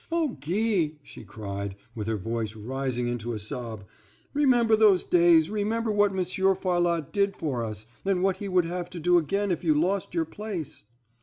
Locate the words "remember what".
5.51-6.11